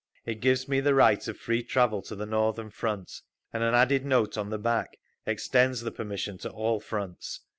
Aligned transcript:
It 0.25 0.41
gives 0.41 0.67
me 0.67 0.79
the 0.79 0.95
right 0.95 1.27
of 1.27 1.37
free 1.37 1.61
travel 1.61 2.01
to 2.01 2.15
the 2.15 2.25
Northern 2.25 2.71
front—and 2.71 3.61
an 3.61 3.75
added 3.75 4.03
note 4.03 4.35
on 4.35 4.49
the 4.49 4.57
back 4.57 4.97
extends 5.27 5.81
the 5.81 5.91
permission 5.91 6.39
to 6.39 6.49
all 6.49 6.79
fronts. 6.79 7.41